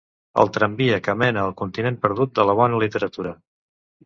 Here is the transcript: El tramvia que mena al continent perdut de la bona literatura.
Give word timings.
El 0.43 0.47
tramvia 0.53 0.97
que 1.07 1.13
mena 1.23 1.43
al 1.49 1.53
continent 1.59 2.01
perdut 2.07 2.35
de 2.41 2.47
la 2.53 2.57
bona 2.63 2.81
literatura. 2.87 3.37